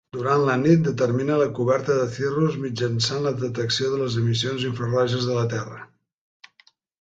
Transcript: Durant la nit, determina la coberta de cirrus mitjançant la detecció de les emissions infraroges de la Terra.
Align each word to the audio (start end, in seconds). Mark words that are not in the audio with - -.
Durant 0.15 0.43
la 0.45 0.53
nit, 0.59 0.79
determina 0.85 1.35
la 1.41 1.49
coberta 1.59 1.97
de 1.97 2.07
cirrus 2.15 2.57
mitjançant 2.63 3.27
la 3.27 3.35
detecció 3.43 3.91
de 3.93 4.01
les 4.05 4.17
emissions 4.23 4.67
infraroges 4.71 5.29
de 5.29 5.37
la 5.41 5.45
Terra. 5.55 5.79